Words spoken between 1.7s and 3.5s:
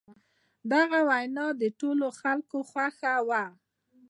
ټولو خلکو خوښه وه.